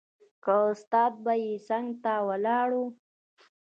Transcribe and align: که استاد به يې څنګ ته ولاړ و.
که 0.43 0.53
استاد 0.71 1.13
به 1.23 1.33
يې 1.43 1.53
څنګ 1.67 1.87
ته 2.03 2.13
ولاړ 2.27 2.69
و. 2.83 2.85